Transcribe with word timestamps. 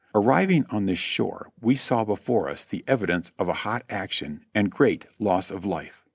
Arriving 0.15 0.65
on 0.71 0.87
this 0.87 0.97
shore 0.97 1.51
we 1.61 1.75
saw 1.75 2.03
before 2.03 2.49
us 2.49 2.65
the 2.65 2.83
evidence 2.87 3.31
of 3.37 3.47
a 3.47 3.53
hot 3.61 3.83
action 3.87 4.43
and 4.55 4.71
great 4.71 5.05
loss 5.19 5.51
of 5.51 5.63
life. 5.63 6.03